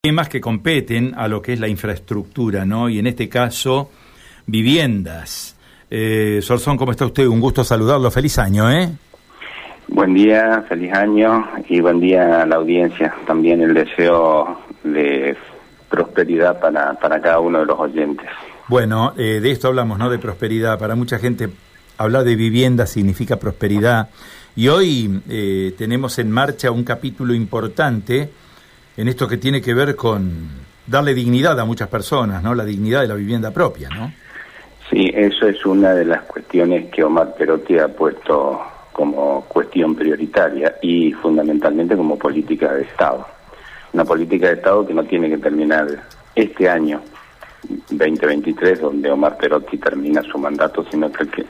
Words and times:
temas 0.00 0.28
que 0.28 0.40
competen 0.40 1.12
a 1.16 1.26
lo 1.26 1.42
que 1.42 1.54
es 1.54 1.58
la 1.58 1.66
infraestructura, 1.66 2.64
¿no? 2.64 2.88
Y 2.88 3.00
en 3.00 3.08
este 3.08 3.28
caso, 3.28 3.90
viviendas. 4.46 5.56
Eh, 5.90 6.38
Sorzón, 6.40 6.76
¿cómo 6.76 6.92
está 6.92 7.04
usted? 7.04 7.26
Un 7.26 7.40
gusto 7.40 7.64
saludarlo. 7.64 8.08
Feliz 8.12 8.38
año, 8.38 8.70
¿eh? 8.70 8.90
Buen 9.88 10.14
día, 10.14 10.64
feliz 10.68 10.92
año 10.92 11.48
y 11.68 11.80
buen 11.80 11.98
día 11.98 12.42
a 12.42 12.46
la 12.46 12.54
audiencia. 12.54 13.12
También 13.26 13.60
el 13.60 13.74
deseo 13.74 14.60
de 14.84 15.36
prosperidad 15.90 16.60
para, 16.60 16.92
para 16.92 17.20
cada 17.20 17.40
uno 17.40 17.58
de 17.58 17.66
los 17.66 17.80
oyentes. 17.80 18.28
Bueno, 18.68 19.14
eh, 19.18 19.40
de 19.40 19.50
esto 19.50 19.66
hablamos, 19.66 19.98
¿no? 19.98 20.08
De 20.08 20.20
prosperidad. 20.20 20.78
Para 20.78 20.94
mucha 20.94 21.18
gente 21.18 21.48
hablar 21.96 22.22
de 22.22 22.36
vivienda 22.36 22.86
significa 22.86 23.40
prosperidad. 23.40 24.10
Y 24.54 24.68
hoy 24.68 25.22
eh, 25.28 25.74
tenemos 25.76 26.20
en 26.20 26.30
marcha 26.30 26.70
un 26.70 26.84
capítulo 26.84 27.34
importante 27.34 28.30
en 28.98 29.06
esto 29.06 29.28
que 29.28 29.36
tiene 29.36 29.62
que 29.62 29.74
ver 29.74 29.94
con 29.94 30.48
darle 30.84 31.14
dignidad 31.14 31.58
a 31.60 31.64
muchas 31.64 31.86
personas, 31.86 32.42
¿no? 32.42 32.52
La 32.52 32.64
dignidad 32.64 33.02
de 33.02 33.06
la 33.06 33.14
vivienda 33.14 33.52
propia, 33.52 33.88
¿no? 33.90 34.12
Sí, 34.90 35.08
eso 35.14 35.46
es 35.46 35.64
una 35.64 35.94
de 35.94 36.04
las 36.04 36.22
cuestiones 36.22 36.90
que 36.90 37.04
Omar 37.04 37.32
Perotti 37.36 37.78
ha 37.78 37.86
puesto 37.86 38.60
como 38.92 39.44
cuestión 39.46 39.94
prioritaria 39.94 40.74
y 40.82 41.12
fundamentalmente 41.12 41.96
como 41.96 42.18
política 42.18 42.72
de 42.72 42.82
Estado. 42.82 43.24
Una 43.92 44.04
política 44.04 44.48
de 44.48 44.54
Estado 44.54 44.84
que 44.84 44.94
no 44.94 45.04
tiene 45.04 45.28
que 45.28 45.38
terminar 45.38 45.86
este 46.34 46.68
año 46.68 47.00
2023, 47.90 48.80
donde 48.80 49.12
Omar 49.12 49.36
Perotti 49.36 49.78
termina 49.78 50.22
su 50.24 50.38
mandato, 50.38 50.84
sino 50.90 51.12
que, 51.12 51.24
que 51.28 51.46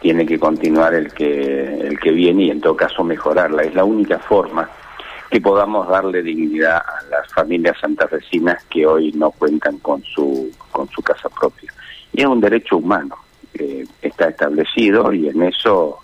tiene 0.00 0.26
que 0.26 0.36
continuar 0.36 0.94
el 0.94 1.12
que 1.12 1.80
el 1.80 2.00
que 2.00 2.10
viene 2.10 2.44
y 2.44 2.50
en 2.50 2.60
todo 2.60 2.74
caso 2.74 3.04
mejorarla. 3.04 3.62
Es 3.62 3.74
la 3.76 3.84
única 3.84 4.18
forma 4.18 4.68
que 5.30 5.40
podamos 5.40 5.88
darle 5.88 6.22
dignidad 6.22 6.77
las 7.10 7.32
familias 7.32 7.76
santafesinas 7.80 8.64
que 8.64 8.86
hoy 8.86 9.12
no 9.12 9.30
cuentan 9.30 9.78
con 9.78 10.02
su, 10.02 10.50
con 10.70 10.88
su 10.90 11.02
casa 11.02 11.28
propia. 11.28 11.72
Y 12.12 12.22
es 12.22 12.26
un 12.26 12.40
derecho 12.40 12.76
humano, 12.76 13.16
que 13.52 13.86
está 14.02 14.28
establecido 14.28 15.12
y 15.12 15.28
en 15.28 15.42
eso 15.42 15.98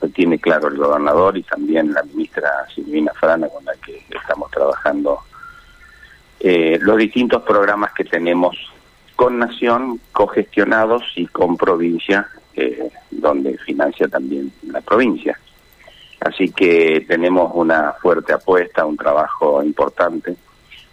lo 0.00 0.08
tiene 0.10 0.38
claro 0.38 0.68
el 0.68 0.76
gobernador 0.76 1.36
y 1.36 1.42
también 1.42 1.92
la 1.92 2.02
ministra 2.02 2.50
Silvina 2.74 3.12
Frana 3.14 3.48
con 3.48 3.64
la 3.64 3.74
que 3.74 4.04
estamos 4.10 4.50
trabajando 4.50 5.20
eh, 6.40 6.78
los 6.80 6.96
distintos 6.96 7.42
programas 7.42 7.92
que 7.92 8.04
tenemos 8.04 8.56
con 9.16 9.38
Nación, 9.38 10.00
cogestionados 10.12 11.02
y 11.16 11.26
con 11.26 11.56
provincia, 11.56 12.28
eh, 12.54 12.88
donde 13.10 13.58
financia 13.58 14.06
también 14.06 14.52
la 14.62 14.80
provincia. 14.80 15.38
Así 16.20 16.50
que 16.50 17.04
tenemos 17.08 17.50
una 17.54 17.94
fuerte 18.00 18.32
apuesta, 18.32 18.84
un 18.84 18.96
trabajo 18.96 19.62
importante. 19.62 20.36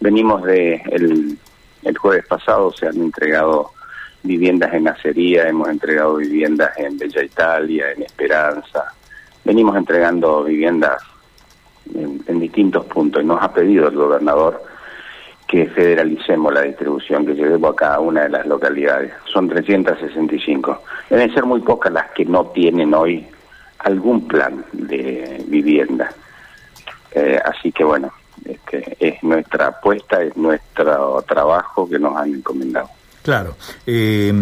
Venimos 0.00 0.42
de 0.44 0.82
el, 0.90 1.38
el 1.82 1.98
jueves 1.98 2.26
pasado, 2.26 2.72
se 2.72 2.86
han 2.86 2.96
entregado 2.96 3.70
viviendas 4.22 4.74
en 4.74 4.88
Acería, 4.88 5.48
hemos 5.48 5.68
entregado 5.68 6.16
viviendas 6.16 6.76
en 6.76 6.98
Bella 6.98 7.22
Italia, 7.22 7.92
en 7.92 8.02
Esperanza. 8.02 8.92
Venimos 9.44 9.76
entregando 9.76 10.44
viviendas 10.44 11.02
en, 11.94 12.22
en 12.26 12.40
distintos 12.40 12.84
puntos 12.86 13.22
y 13.22 13.26
nos 13.26 13.42
ha 13.42 13.52
pedido 13.52 13.88
el 13.88 13.94
gobernador 13.94 14.62
que 15.46 15.66
federalicemos 15.66 16.52
la 16.52 16.62
distribución, 16.62 17.24
que 17.24 17.34
llevemos 17.34 17.72
a 17.72 17.76
cada 17.76 18.00
una 18.00 18.22
de 18.22 18.30
las 18.30 18.46
localidades. 18.46 19.12
Son 19.32 19.48
365. 19.48 20.82
Deben 21.08 21.32
ser 21.32 21.44
muy 21.44 21.60
pocas 21.60 21.92
las 21.92 22.10
que 22.10 22.24
no 22.24 22.46
tienen 22.46 22.92
hoy 22.94 23.26
algún 23.78 24.26
plan 24.26 24.64
de 24.72 25.44
vivienda. 25.46 26.10
Eh, 27.12 27.38
así 27.44 27.70
que 27.70 27.84
bueno, 27.84 28.12
este, 28.44 28.96
es 29.00 29.22
nuestra 29.22 29.68
apuesta, 29.68 30.22
es 30.22 30.36
nuestro 30.36 31.22
trabajo 31.26 31.88
que 31.88 31.98
nos 31.98 32.16
han 32.16 32.34
encomendado. 32.34 32.88
Claro, 33.22 33.56
eh, 33.86 34.32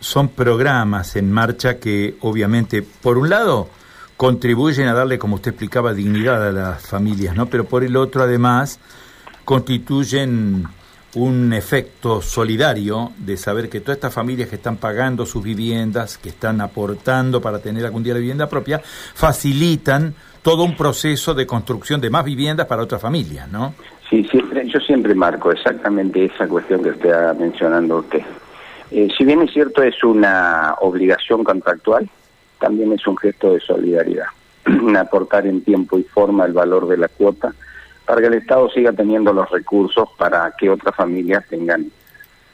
son 0.00 0.28
programas 0.28 1.16
en 1.16 1.32
marcha 1.32 1.78
que 1.78 2.16
obviamente, 2.20 2.82
por 2.82 3.16
un 3.16 3.30
lado, 3.30 3.70
contribuyen 4.16 4.88
a 4.88 4.94
darle, 4.94 5.18
como 5.18 5.36
usted 5.36 5.52
explicaba, 5.52 5.94
dignidad 5.94 6.46
a 6.46 6.52
las 6.52 6.86
familias, 6.86 7.34
¿no? 7.34 7.46
Pero 7.46 7.64
por 7.64 7.84
el 7.84 7.96
otro, 7.96 8.22
además, 8.22 8.78
constituyen 9.44 10.66
un 11.14 11.52
efecto 11.52 12.20
solidario 12.20 13.12
de 13.18 13.36
saber 13.36 13.68
que 13.68 13.80
todas 13.80 13.96
estas 13.96 14.14
familias 14.14 14.48
que 14.48 14.56
están 14.56 14.76
pagando 14.76 15.26
sus 15.26 15.42
viviendas, 15.42 16.18
que 16.18 16.30
están 16.30 16.60
aportando 16.60 17.40
para 17.40 17.60
tener 17.60 17.84
algún 17.84 18.02
día 18.02 18.14
la 18.14 18.20
vivienda 18.20 18.48
propia, 18.48 18.80
facilitan 18.82 20.14
todo 20.42 20.64
un 20.64 20.76
proceso 20.76 21.34
de 21.34 21.46
construcción 21.46 22.00
de 22.00 22.10
más 22.10 22.24
viviendas 22.24 22.66
para 22.66 22.82
otras 22.82 23.00
familias, 23.00 23.50
¿no? 23.50 23.74
Sí, 24.10 24.24
siempre, 24.24 24.68
yo 24.68 24.78
siempre 24.80 25.14
marco 25.14 25.50
exactamente 25.50 26.26
esa 26.26 26.46
cuestión 26.46 26.82
que 26.82 26.90
está 26.90 27.34
mencionando 27.34 27.98
usted. 27.98 28.20
Eh, 28.90 29.08
si 29.16 29.24
bien 29.24 29.42
es 29.42 29.52
cierto 29.52 29.82
es 29.82 30.04
una 30.04 30.74
obligación 30.80 31.42
contractual, 31.42 32.08
también 32.58 32.92
es 32.92 33.06
un 33.06 33.16
gesto 33.16 33.54
de 33.54 33.60
solidaridad. 33.60 34.26
Aportar 34.98 35.46
en 35.46 35.62
tiempo 35.62 35.98
y 35.98 36.02
forma 36.02 36.44
el 36.44 36.52
valor 36.52 36.86
de 36.88 36.98
la 36.98 37.08
cuota 37.08 37.54
para 38.04 38.20
que 38.20 38.26
el 38.26 38.34
Estado 38.34 38.68
siga 38.70 38.92
teniendo 38.92 39.32
los 39.32 39.50
recursos 39.50 40.08
para 40.16 40.52
que 40.58 40.70
otras 40.70 40.94
familias 40.94 41.44
tengan, 41.48 41.90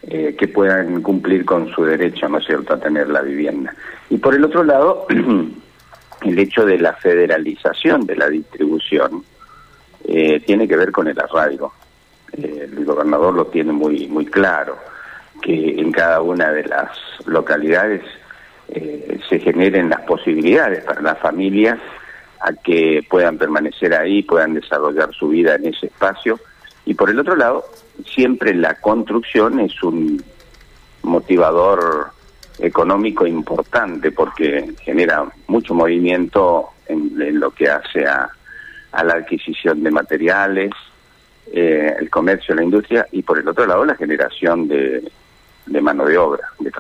eh, 0.03 0.35
que 0.39 0.49
puedan 0.49 1.03
cumplir 1.03 1.45
con 1.45 1.69
su 1.71 1.85
derecho, 1.85 2.29
¿no 2.29 2.39
es 2.39 2.47
cierto?, 2.47 2.75
a 2.75 2.81
tener 2.81 3.09
la 3.09 3.23
vivienda. 3.23 3.75
Y 4.09 4.19
por 4.19 4.35
el 4.35 4.45
otro 4.45 4.63
lado, 4.63 5.07
el 6.23 6.39
hecho 6.39 6.65
de 6.65 6.79
la 6.79 6.93
federalización 6.95 8.07
de 8.07 8.17
la 8.17 8.29
distribución 8.29 9.25
eh, 10.05 10.41
tiene 10.41 10.69
que 10.69 10.77
ver 10.77 10.93
con 10.93 11.09
el 11.09 11.19
arraigo. 11.19 11.73
Eh, 12.33 12.69
el 12.71 12.85
gobernador 12.85 13.35
lo 13.35 13.47
tiene 13.47 13.73
muy, 13.73 14.07
muy 14.07 14.27
claro, 14.27 14.79
que 15.43 15.81
en 15.81 15.91
cada 15.91 16.21
una 16.21 16.53
de 16.53 16.65
las 16.65 16.91
localidades 17.27 18.03
se 19.29 19.41
generen 19.41 19.91
las 19.91 20.03
posibilidades 20.03 20.85
para 20.85 21.03
las 21.03 21.19
familias 21.19 21.81
a 22.41 22.53
que 22.53 23.05
puedan 23.09 23.39
permanecer 23.39 23.95
ahí, 23.95 24.23
puedan 24.23 24.55
desarrollar 24.55 25.13
su 25.15 25.29
vida 25.29 25.57
en 25.57 25.67
ese 25.67 25.87
espacio. 25.87 26.39
Y 26.87 26.95
por 26.95 27.11
el 27.11 27.19
otro 27.19 27.37
lado, 27.37 27.65
siempre 28.07 28.55
la 28.55 28.75
construcción 28.75 29.61
es 29.61 29.83
un 29.83 30.23
motivador 31.03 32.13
económico 32.59 33.27
importante 33.27 34.13
porque 34.13 34.75
genera 34.83 35.25
mucho 35.47 35.75
movimiento 35.75 36.71
en, 36.87 37.39
lo 37.39 37.51
que 37.51 37.69
hace 37.69 38.07
a, 38.07 38.31
la 38.93 39.15
adquisición 39.15 39.83
de 39.83 39.91
materiales, 39.91 40.71
eh, 41.53 41.95
el 41.99 42.11
comercio, 42.11 42.55
la 42.55 42.65
industria 42.65 43.07
y 43.13 43.23
por 43.23 43.39
el 43.39 43.49
otro 43.49 43.67
lado 43.67 43.85
la 43.85 43.95
generación 43.95 44.69
de, 44.69 45.11
de 45.67 45.81
mano 45.81 46.05
de 46.05 46.19
obra, 46.19 46.49
de 46.59 46.71